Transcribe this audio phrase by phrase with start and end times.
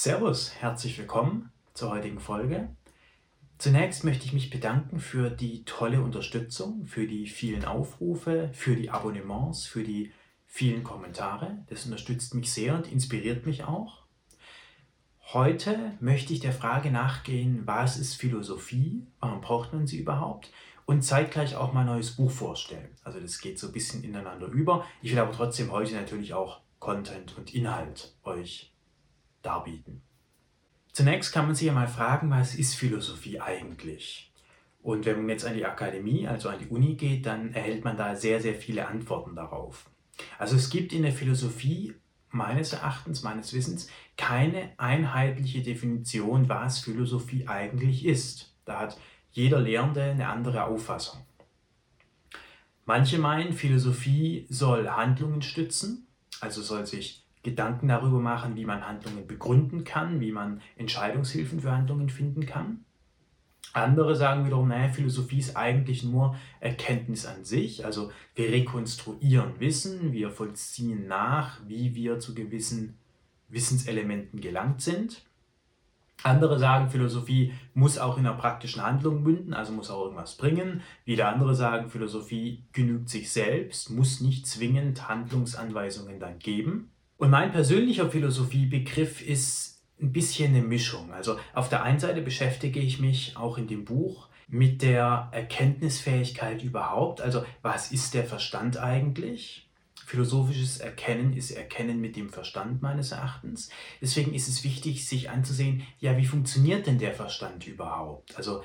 [0.00, 2.68] Servus, herzlich willkommen zur heutigen Folge.
[3.58, 8.90] Zunächst möchte ich mich bedanken für die tolle Unterstützung, für die vielen Aufrufe, für die
[8.90, 10.12] Abonnements, für die
[10.46, 11.64] vielen Kommentare.
[11.68, 14.04] Das unterstützt mich sehr und inspiriert mich auch.
[15.32, 20.52] Heute möchte ich der Frage nachgehen, was ist Philosophie, warum braucht man sie überhaupt
[20.86, 22.94] und zeitgleich auch mein neues Buch vorstellen.
[23.02, 24.86] Also das geht so ein bisschen ineinander über.
[25.02, 28.70] Ich will aber trotzdem heute natürlich auch Content und Inhalt euch
[29.42, 30.02] darbieten.
[30.92, 34.32] Zunächst kann man sich ja mal fragen, was ist Philosophie eigentlich?
[34.82, 37.96] Und wenn man jetzt an die Akademie, also an die Uni geht, dann erhält man
[37.96, 39.90] da sehr, sehr viele Antworten darauf.
[40.38, 41.94] Also es gibt in der Philosophie
[42.30, 48.54] meines Erachtens, meines Wissens, keine einheitliche Definition, was Philosophie eigentlich ist.
[48.64, 48.98] Da hat
[49.30, 51.20] jeder Lehrende eine andere Auffassung.
[52.84, 56.06] Manche meinen, Philosophie soll Handlungen stützen,
[56.40, 61.72] also soll sich Gedanken darüber machen, wie man Handlungen begründen kann, wie man Entscheidungshilfen für
[61.72, 62.84] Handlungen finden kann.
[63.72, 67.84] Andere sagen wiederum, naja, Philosophie ist eigentlich nur Erkenntnis an sich.
[67.84, 72.98] Also wir rekonstruieren Wissen, wir vollziehen nach, wie wir zu gewissen
[73.48, 75.22] Wissenselementen gelangt sind.
[76.24, 80.82] Andere sagen, Philosophie muss auch in einer praktischen Handlung münden, also muss auch irgendwas bringen.
[81.04, 86.90] Wieder andere sagen, Philosophie genügt sich selbst, muss nicht zwingend Handlungsanweisungen dann geben.
[87.18, 91.12] Und mein persönlicher Philosophiebegriff ist ein bisschen eine Mischung.
[91.12, 96.62] Also auf der einen Seite beschäftige ich mich auch in dem Buch mit der Erkenntnisfähigkeit
[96.62, 97.20] überhaupt.
[97.20, 99.68] Also was ist der Verstand eigentlich?
[100.06, 103.68] Philosophisches Erkennen ist Erkennen mit dem Verstand meines Erachtens.
[104.00, 108.36] Deswegen ist es wichtig, sich anzusehen, ja, wie funktioniert denn der Verstand überhaupt?
[108.36, 108.62] Also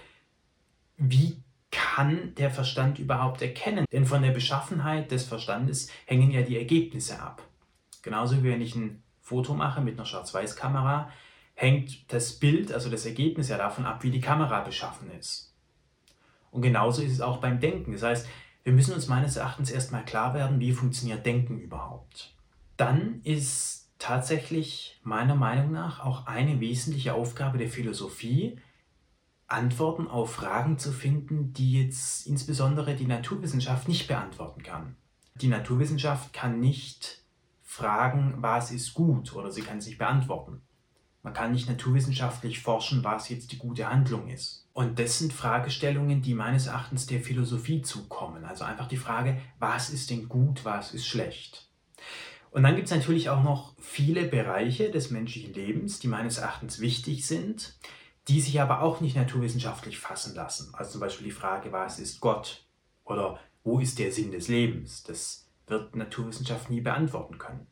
[0.97, 1.37] wie
[1.71, 3.85] kann der Verstand überhaupt erkennen?
[3.91, 7.41] Denn von der Beschaffenheit des Verstandes hängen ja die Ergebnisse ab.
[8.03, 11.09] Genauso wie wenn ich ein Foto mache mit einer Schwarz-Weiß-Kamera,
[11.55, 15.55] hängt das Bild, also das Ergebnis ja davon ab, wie die Kamera beschaffen ist.
[16.51, 17.93] Und genauso ist es auch beim Denken.
[17.93, 18.27] Das heißt,
[18.63, 22.35] wir müssen uns meines Erachtens erstmal klar werden, wie funktioniert Denken überhaupt.
[22.77, 28.57] Dann ist tatsächlich meiner Meinung nach auch eine wesentliche Aufgabe der Philosophie,
[29.47, 34.95] Antworten auf Fragen zu finden, die jetzt insbesondere die Naturwissenschaft nicht beantworten kann.
[35.35, 37.22] Die Naturwissenschaft kann nicht
[37.73, 40.61] fragen, was ist gut oder sie kann es nicht beantworten.
[41.23, 44.67] Man kann nicht naturwissenschaftlich forschen, was jetzt die gute Handlung ist.
[44.73, 48.45] Und das sind Fragestellungen, die meines Erachtens der Philosophie zukommen.
[48.45, 51.69] Also einfach die Frage, was ist denn gut, was ist schlecht.
[52.51, 56.79] Und dann gibt es natürlich auch noch viele Bereiche des menschlichen Lebens, die meines Erachtens
[56.79, 57.75] wichtig sind,
[58.27, 60.75] die sich aber auch nicht naturwissenschaftlich fassen lassen.
[60.75, 62.65] Also zum Beispiel die Frage, was ist Gott?
[63.05, 65.03] Oder wo ist der Sinn des Lebens?
[65.03, 67.67] Das wird Naturwissenschaft nie beantworten können.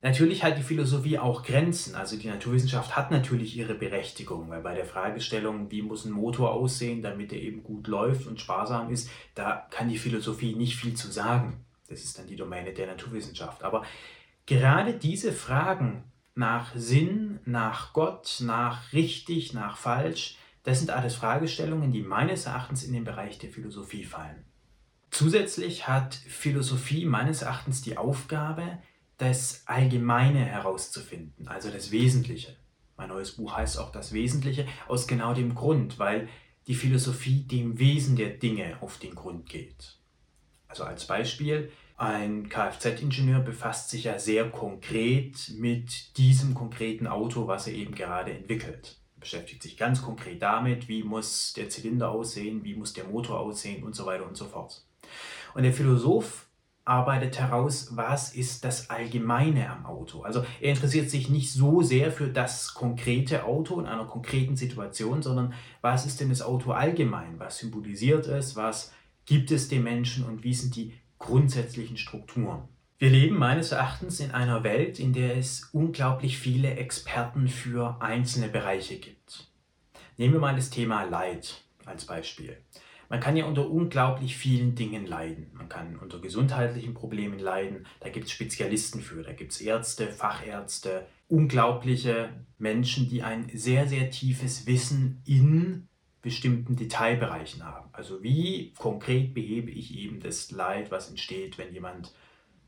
[0.00, 1.96] Natürlich hat die Philosophie auch Grenzen.
[1.96, 6.52] Also die Naturwissenschaft hat natürlich ihre Berechtigung, weil bei der Fragestellung, wie muss ein Motor
[6.52, 10.94] aussehen, damit er eben gut läuft und sparsam ist, da kann die Philosophie nicht viel
[10.94, 11.64] zu sagen.
[11.88, 13.64] Das ist dann die Domäne der Naturwissenschaft.
[13.64, 13.84] Aber
[14.46, 16.04] gerade diese Fragen
[16.36, 22.84] nach Sinn, nach Gott, nach richtig, nach falsch, das sind alles Fragestellungen, die meines Erachtens
[22.84, 24.44] in den Bereich der Philosophie fallen.
[25.10, 28.78] Zusätzlich hat Philosophie meines Erachtens die Aufgabe,
[29.16, 32.56] das Allgemeine herauszufinden, also das Wesentliche.
[32.96, 36.28] Mein neues Buch heißt auch das Wesentliche aus genau dem Grund, weil
[36.66, 39.96] die Philosophie dem Wesen der Dinge auf den Grund geht.
[40.68, 47.66] Also als Beispiel, ein Kfz-Ingenieur befasst sich ja sehr konkret mit diesem konkreten Auto, was
[47.66, 48.98] er eben gerade entwickelt.
[49.16, 53.40] Er beschäftigt sich ganz konkret damit, wie muss der Zylinder aussehen, wie muss der Motor
[53.40, 54.84] aussehen und so weiter und so fort.
[55.54, 56.48] Und der Philosoph
[56.88, 60.22] arbeitet heraus, was ist das Allgemeine am Auto.
[60.22, 65.22] Also er interessiert sich nicht so sehr für das konkrete Auto in einer konkreten Situation,
[65.22, 67.38] sondern was ist denn das Auto allgemein?
[67.38, 68.56] Was symbolisiert es?
[68.56, 68.92] Was
[69.26, 72.62] gibt es dem Menschen und wie sind die grundsätzlichen Strukturen?
[72.98, 78.48] Wir leben meines Erachtens in einer Welt, in der es unglaublich viele Experten für einzelne
[78.48, 79.46] Bereiche gibt.
[80.16, 82.56] Nehmen wir mal das Thema Leid als Beispiel.
[83.08, 85.50] Man kann ja unter unglaublich vielen Dingen leiden.
[85.54, 87.86] Man kann unter gesundheitlichen Problemen leiden.
[88.00, 89.22] Da gibt es Spezialisten für.
[89.22, 92.28] Da gibt es Ärzte, Fachärzte, unglaubliche
[92.58, 95.88] Menschen, die ein sehr, sehr tiefes Wissen in
[96.20, 97.88] bestimmten Detailbereichen haben.
[97.92, 102.12] Also wie konkret behebe ich eben das Leid, was entsteht, wenn jemand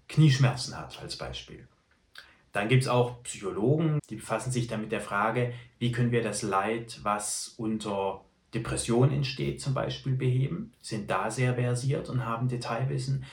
[0.09, 1.69] Knieschmerzen hat als Beispiel.
[2.53, 6.23] Dann gibt es auch Psychologen, die befassen sich dann mit der Frage, wie können wir
[6.23, 12.49] das Leid, was unter Depression entsteht, zum Beispiel beheben, sind da sehr versiert und haben
[12.49, 13.25] Detailwissen.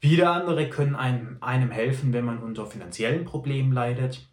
[0.00, 4.28] Wieder andere können einem, einem helfen, wenn man unter finanziellen Problemen leidet.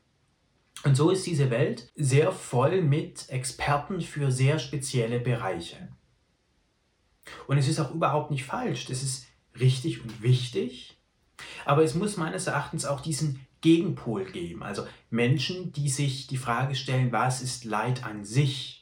[0.83, 5.89] Und so ist diese Welt sehr voll mit Experten für sehr spezielle Bereiche.
[7.47, 9.27] Und es ist auch überhaupt nicht falsch, das ist
[9.59, 10.97] richtig und wichtig,
[11.65, 16.75] aber es muss meines Erachtens auch diesen Gegenpol geben, also Menschen, die sich die Frage
[16.75, 18.78] stellen, was ist Leid an sich?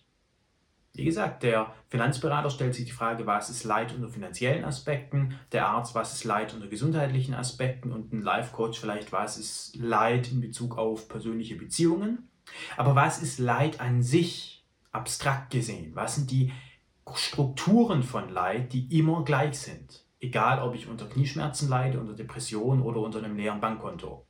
[0.98, 5.68] Wie gesagt, der Finanzberater stellt sich die Frage, was ist Leid unter finanziellen Aspekten, der
[5.68, 10.42] Arzt, was ist Leid unter gesundheitlichen Aspekten und ein Life-Coach vielleicht, was ist Leid in
[10.42, 12.30] Bezug auf persönliche Beziehungen.
[12.78, 15.92] Aber was ist Leid an sich, abstrakt gesehen?
[15.94, 16.52] Was sind die
[17.14, 20.04] Strukturen von Leid, die immer gleich sind?
[20.20, 24.26] Egal, ob ich unter Knieschmerzen leide, unter Depression oder unter einem leeren Bankkonto.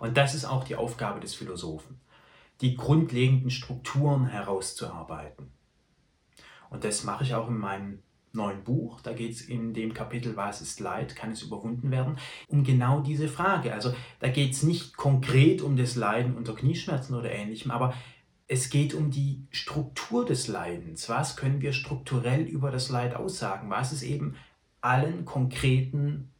[0.00, 2.00] Und das ist auch die Aufgabe des Philosophen
[2.62, 5.50] die grundlegenden Strukturen herauszuarbeiten.
[6.70, 7.98] Und das mache ich auch in meinem
[8.32, 9.00] neuen Buch.
[9.00, 11.16] Da geht es in dem Kapitel Was ist Leid?
[11.16, 12.16] Kann es überwunden werden?
[12.48, 13.74] Um genau diese Frage.
[13.74, 17.94] Also da geht es nicht konkret um das Leiden unter Knieschmerzen oder ähnlichem, aber
[18.48, 21.08] es geht um die Struktur des Leidens.
[21.08, 23.70] Was können wir strukturell über das Leid aussagen?
[23.70, 24.36] Was ist eben
[24.80, 26.30] allen konkreten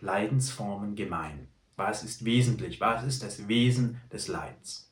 [0.00, 1.48] Leidensformen gemein?
[1.76, 2.80] Was ist wesentlich?
[2.80, 4.87] Was ist das Wesen des Leidens?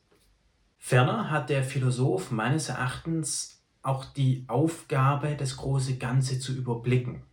[0.77, 7.23] Ferner hat der Philosoph meines Erachtens auch die Aufgabe, das große Ganze zu überblicken.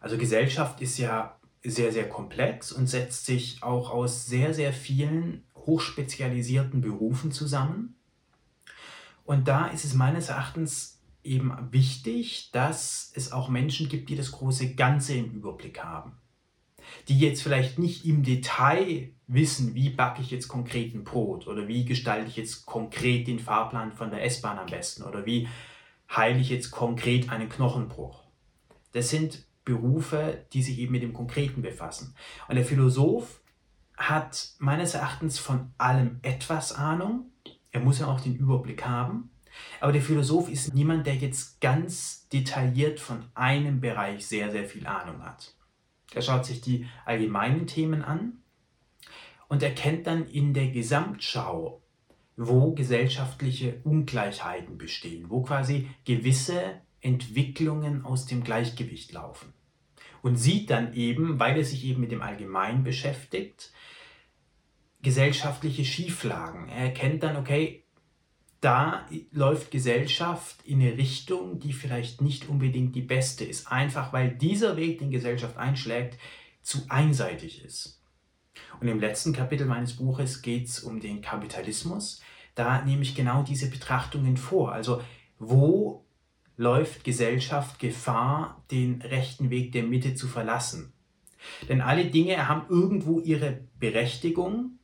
[0.00, 5.42] Also Gesellschaft ist ja sehr, sehr komplex und setzt sich auch aus sehr, sehr vielen
[5.56, 7.96] hochspezialisierten Berufen zusammen.
[9.24, 14.30] Und da ist es meines Erachtens eben wichtig, dass es auch Menschen gibt, die das
[14.30, 16.12] große Ganze im Überblick haben
[17.08, 21.68] die jetzt vielleicht nicht im Detail wissen, wie backe ich jetzt konkret ein Brot oder
[21.68, 25.48] wie gestalte ich jetzt konkret den Fahrplan von der S-Bahn am besten oder wie
[26.14, 28.22] heile ich jetzt konkret einen Knochenbruch.
[28.92, 32.14] Das sind Berufe, die sich eben mit dem Konkreten befassen.
[32.48, 33.40] Und der Philosoph
[33.96, 37.32] hat meines Erachtens von allem etwas Ahnung.
[37.72, 39.30] Er muss ja auch den Überblick haben.
[39.80, 44.86] Aber der Philosoph ist niemand, der jetzt ganz detailliert von einem Bereich sehr, sehr viel
[44.86, 45.55] Ahnung hat.
[46.14, 48.38] Er schaut sich die allgemeinen Themen an
[49.48, 51.82] und erkennt dann in der Gesamtschau,
[52.36, 59.52] wo gesellschaftliche Ungleichheiten bestehen, wo quasi gewisse Entwicklungen aus dem Gleichgewicht laufen.
[60.22, 63.72] Und sieht dann eben, weil er sich eben mit dem Allgemeinen beschäftigt,
[65.02, 66.68] gesellschaftliche Schieflagen.
[66.68, 67.85] Er erkennt dann, okay,
[68.66, 73.70] da läuft Gesellschaft in eine Richtung, die vielleicht nicht unbedingt die beste ist.
[73.70, 76.18] Einfach weil dieser Weg, den Gesellschaft einschlägt,
[76.62, 78.02] zu einseitig ist.
[78.80, 82.20] Und im letzten Kapitel meines Buches geht es um den Kapitalismus.
[82.56, 84.72] Da nehme ich genau diese Betrachtungen vor.
[84.72, 85.00] Also
[85.38, 86.04] wo
[86.56, 90.92] läuft Gesellschaft Gefahr, den rechten Weg der Mitte zu verlassen?
[91.68, 94.80] Denn alle Dinge haben irgendwo ihre Berechtigung,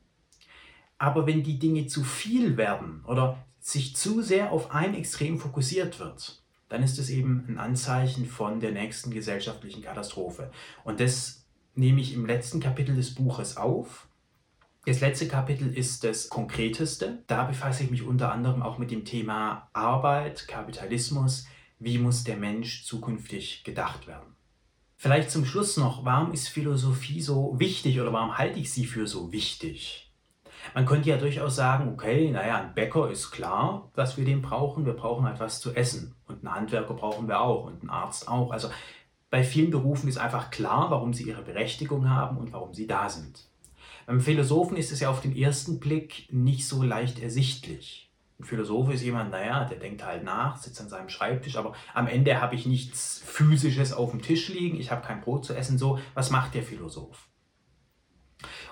[0.97, 5.99] aber wenn die Dinge zu viel werden oder sich zu sehr auf ein Extrem fokussiert
[5.99, 10.51] wird, dann ist es eben ein Anzeichen von der nächsten gesellschaftlichen Katastrophe.
[10.83, 14.07] Und das nehme ich im letzten Kapitel des Buches auf.
[14.85, 17.23] Das letzte Kapitel ist das konkreteste.
[17.27, 21.45] Da befasse ich mich unter anderem auch mit dem Thema Arbeit, Kapitalismus.
[21.79, 24.35] Wie muss der Mensch zukünftig gedacht werden?
[24.97, 29.07] Vielleicht zum Schluss noch, warum ist Philosophie so wichtig oder warum halte ich sie für
[29.07, 30.02] so wichtig?
[30.73, 34.85] Man könnte ja durchaus sagen, okay, naja, ein Bäcker ist klar, dass wir den brauchen.
[34.85, 36.15] Wir brauchen halt was zu essen.
[36.27, 38.51] Und einen Handwerker brauchen wir auch und einen Arzt auch.
[38.51, 38.69] Also
[39.29, 43.09] bei vielen Berufen ist einfach klar, warum sie ihre Berechtigung haben und warum sie da
[43.09, 43.47] sind.
[44.05, 48.11] Beim Philosophen ist es ja auf den ersten Blick nicht so leicht ersichtlich.
[48.39, 52.07] Ein Philosoph ist jemand, naja, der denkt halt nach, sitzt an seinem Schreibtisch, aber am
[52.07, 55.77] Ende habe ich nichts Physisches auf dem Tisch liegen, ich habe kein Brot zu essen,
[55.77, 55.99] so.
[56.13, 57.27] Was macht der Philosoph?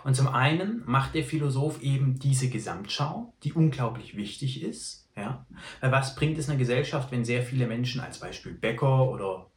[0.03, 5.08] Und zum einen macht der Philosoph eben diese Gesamtschau, die unglaublich wichtig ist.
[5.15, 5.46] Ja?
[5.79, 9.48] Weil was bringt es einer Gesellschaft, wenn sehr viele Menschen als Beispiel Bäcker oder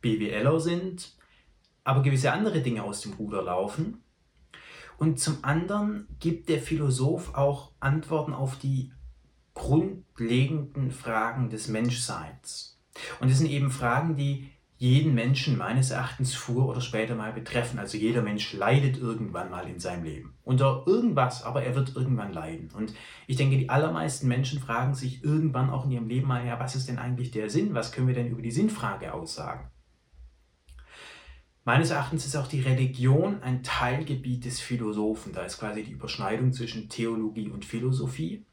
[0.00, 1.16] BWLer sind,
[1.84, 4.02] aber gewisse andere Dinge aus dem Ruder laufen?
[4.96, 8.92] Und zum anderen gibt der Philosoph auch Antworten auf die
[9.54, 12.78] grundlegenden Fragen des Menschseins.
[13.20, 17.78] Und das sind eben Fragen, die jeden Menschen meines Erachtens früher oder später mal betreffen.
[17.78, 20.34] Also jeder Mensch leidet irgendwann mal in seinem Leben.
[20.42, 22.70] Unter irgendwas, aber er wird irgendwann leiden.
[22.74, 22.92] Und
[23.26, 26.74] ich denke, die allermeisten Menschen fragen sich irgendwann auch in ihrem Leben mal, ja, was
[26.74, 27.74] ist denn eigentlich der Sinn?
[27.74, 29.70] Was können wir denn über die Sinnfrage aussagen?
[31.64, 35.32] Meines Erachtens ist auch die Religion ein Teilgebiet des Philosophen.
[35.32, 38.44] Da ist quasi die Überschneidung zwischen Theologie und Philosophie,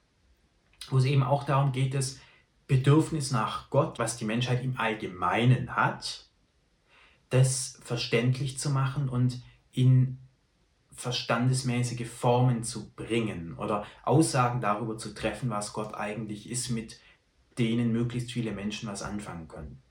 [0.90, 2.20] wo es eben auch darum geht, dass
[2.68, 6.28] Bedürfnis nach Gott, was die Menschheit im Allgemeinen hat,
[7.30, 9.42] das verständlich zu machen und
[9.72, 10.18] in
[10.94, 17.00] verstandesmäßige Formen zu bringen oder Aussagen darüber zu treffen, was Gott eigentlich ist, mit
[17.58, 19.82] denen möglichst viele Menschen was anfangen können.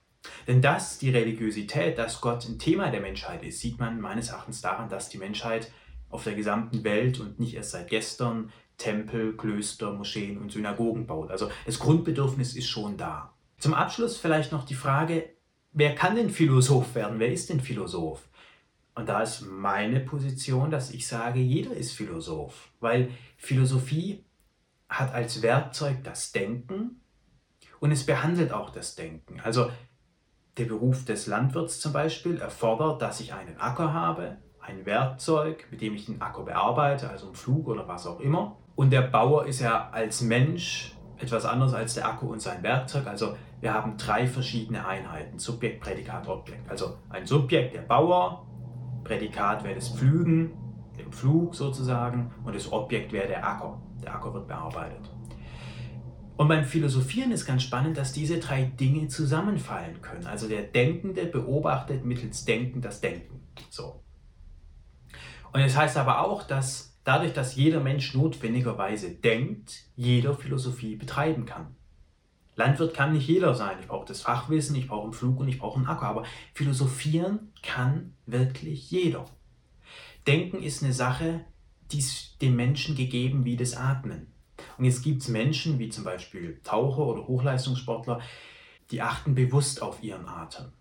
[0.47, 4.61] Denn dass die Religiosität, dass Gott ein Thema der Menschheit ist, sieht man meines Erachtens
[4.61, 5.71] daran, dass die Menschheit
[6.09, 8.51] auf der gesamten Welt und nicht erst seit gestern
[8.81, 11.29] Tempel, Klöster, Moscheen und Synagogen baut.
[11.29, 13.33] Also das Grundbedürfnis ist schon da.
[13.59, 15.29] Zum Abschluss vielleicht noch die Frage,
[15.71, 17.19] wer kann denn Philosoph werden?
[17.19, 18.27] Wer ist denn Philosoph?
[18.95, 24.25] Und da ist meine Position, dass ich sage, jeder ist Philosoph, weil Philosophie
[24.89, 27.01] hat als Werkzeug das Denken
[27.79, 29.39] und es behandelt auch das Denken.
[29.41, 29.71] Also
[30.57, 35.81] der Beruf des Landwirts zum Beispiel erfordert, dass ich einen Acker habe, ein Werkzeug, mit
[35.81, 38.57] dem ich den Acker bearbeite, also einen Flug oder was auch immer.
[38.75, 43.07] Und der Bauer ist ja als Mensch etwas anderes als der Akku und sein Werkzeug.
[43.07, 46.69] Also wir haben drei verschiedene Einheiten, Subjekt, Prädikat, Objekt.
[46.69, 48.45] Also ein Subjekt, der Bauer,
[49.03, 50.51] Prädikat wäre das Pflügen,
[50.97, 53.79] der Pflug sozusagen, und das Objekt wäre der Acker.
[54.03, 55.09] Der Acker wird bearbeitet.
[56.37, 60.25] Und beim Philosophieren ist ganz spannend, dass diese drei Dinge zusammenfallen können.
[60.25, 63.47] Also der Denkende beobachtet mittels Denken das Denken.
[63.69, 64.01] So.
[65.53, 70.95] Und es das heißt aber auch, dass dadurch, dass jeder Mensch notwendigerweise denkt, jeder Philosophie
[70.95, 71.75] betreiben kann.
[72.55, 73.77] Landwirt kann nicht jeder sein.
[73.79, 76.05] Ich brauche das Fachwissen, ich brauche einen Flug und ich brauche einen Akku.
[76.05, 79.25] Aber philosophieren kann wirklich jeder.
[80.27, 81.45] Denken ist eine Sache,
[81.91, 84.27] die ist dem Menschen gegeben wie das Atmen.
[84.77, 88.21] Und jetzt gibt es Menschen, wie zum Beispiel Taucher oder Hochleistungssportler,
[88.91, 90.71] die achten bewusst auf ihren Atem.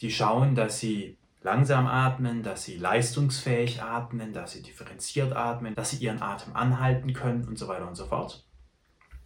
[0.00, 5.90] Die schauen, dass sie langsam atmen, dass sie leistungsfähig atmen, dass sie differenziert atmen, dass
[5.90, 8.46] sie ihren Atem anhalten können und so weiter und so fort.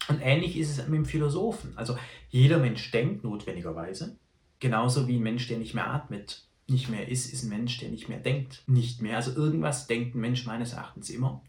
[0.09, 1.73] Und ähnlich ist es mit dem Philosophen.
[1.77, 1.97] Also
[2.29, 4.17] jeder Mensch denkt notwendigerweise,
[4.61, 7.91] genauso wie ein Mensch, der nicht mehr atmet, nicht mehr ist, ist ein Mensch, der
[7.91, 9.17] nicht mehr denkt, nicht mehr.
[9.17, 11.43] Also irgendwas denkt ein Mensch meines Erachtens immer.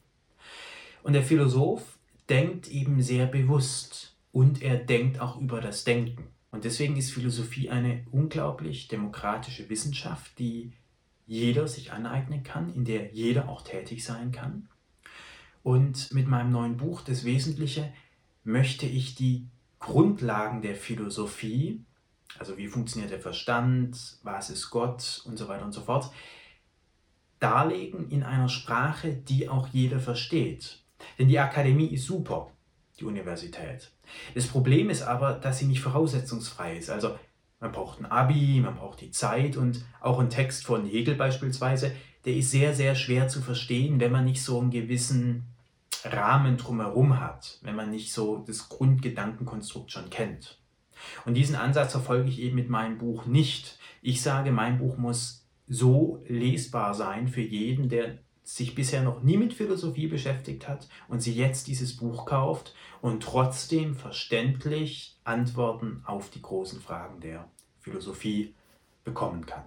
[1.04, 1.98] Und der Philosoph
[2.30, 6.35] denkt eben sehr bewusst und er denkt auch über das Denken.
[6.56, 10.72] Und deswegen ist Philosophie eine unglaublich demokratische Wissenschaft, die
[11.28, 14.70] jeder sich aneignen kann, in der jeder auch tätig sein kann.
[15.64, 17.92] Und mit meinem neuen Buch, Das Wesentliche,
[18.46, 19.48] möchte ich die
[19.80, 21.84] Grundlagen der Philosophie,
[22.40, 26.10] also wie funktioniert der Verstand, was ist Gott und so weiter und so fort,
[27.42, 30.80] darlegen in einer Sprache, die auch jeder versteht.
[31.20, 32.50] Denn die Akademie ist super,
[33.00, 33.92] die Universität.
[34.34, 36.90] Das Problem ist aber, dass sie nicht voraussetzungsfrei ist.
[36.90, 37.18] Also
[37.60, 41.92] man braucht ein Abi, man braucht die Zeit und auch ein Text von Hegel beispielsweise,
[42.26, 45.44] der ist sehr, sehr schwer zu verstehen, wenn man nicht so einen gewissen
[46.04, 50.60] Rahmen drumherum hat, wenn man nicht so das Grundgedankenkonstrukt schon kennt.
[51.26, 53.78] Und diesen Ansatz verfolge ich eben mit meinem Buch nicht.
[54.02, 59.38] Ich sage, mein Buch muss so lesbar sein für jeden, der sich bisher noch nie
[59.38, 66.30] mit Philosophie beschäftigt hat und sie jetzt dieses Buch kauft und trotzdem verständlich Antworten auf
[66.30, 67.50] die großen Fragen der
[67.80, 68.54] Philosophie
[69.04, 69.64] bekommen kann.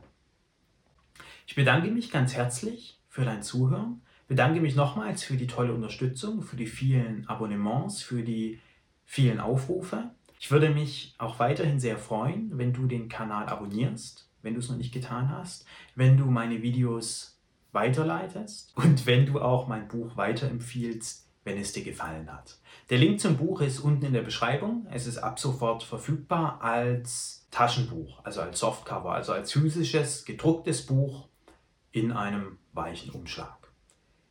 [1.47, 6.43] Ich bedanke mich ganz herzlich für dein Zuhören, bedanke mich nochmals für die tolle Unterstützung,
[6.43, 8.61] für die vielen Abonnements, für die
[9.05, 10.11] vielen Aufrufe.
[10.39, 14.69] Ich würde mich auch weiterhin sehr freuen, wenn du den Kanal abonnierst, wenn du es
[14.69, 15.67] noch nicht getan hast,
[15.97, 17.38] wenn du meine Videos
[17.73, 22.59] weiterleitest und wenn du auch mein Buch weiterempfiehlst, wenn es dir gefallen hat.
[22.91, 24.87] Der Link zum Buch ist unten in der Beschreibung.
[24.91, 31.29] Es ist ab sofort verfügbar als Taschenbuch, also als Softcover, also als physisches, gedrucktes Buch
[31.91, 33.73] in einem weichen Umschlag.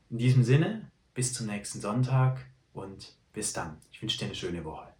[0.10, 3.78] In diesem Sinne, bis zum nächsten Sonntag und bis dann.
[3.92, 4.97] Ich wünsche dir eine schöne Woche.